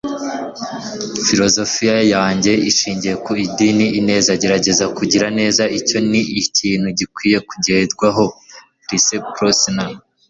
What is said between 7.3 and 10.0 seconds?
kugerwaho.- pierce brosnan